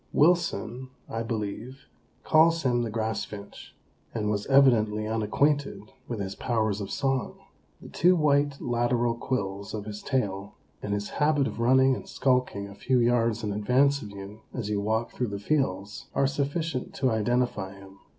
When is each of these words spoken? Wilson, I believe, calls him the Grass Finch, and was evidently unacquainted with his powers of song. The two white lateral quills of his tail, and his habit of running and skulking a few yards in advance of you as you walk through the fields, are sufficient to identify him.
Wilson, 0.13 0.89
I 1.07 1.21
believe, 1.21 1.85
calls 2.23 2.63
him 2.63 2.81
the 2.81 2.89
Grass 2.89 3.23
Finch, 3.23 3.75
and 4.15 4.31
was 4.31 4.47
evidently 4.47 5.05
unacquainted 5.05 5.79
with 6.07 6.19
his 6.19 6.33
powers 6.33 6.81
of 6.81 6.89
song. 6.89 7.37
The 7.83 7.89
two 7.89 8.15
white 8.15 8.59
lateral 8.59 9.13
quills 9.13 9.75
of 9.75 9.85
his 9.85 10.01
tail, 10.01 10.55
and 10.81 10.95
his 10.95 11.09
habit 11.21 11.45
of 11.45 11.59
running 11.59 11.95
and 11.95 12.09
skulking 12.09 12.67
a 12.67 12.73
few 12.73 12.99
yards 12.99 13.43
in 13.43 13.53
advance 13.53 14.01
of 14.01 14.09
you 14.09 14.41
as 14.55 14.71
you 14.71 14.81
walk 14.81 15.11
through 15.11 15.27
the 15.27 15.37
fields, 15.37 16.07
are 16.15 16.25
sufficient 16.25 16.95
to 16.95 17.11
identify 17.11 17.75
him. 17.75 17.99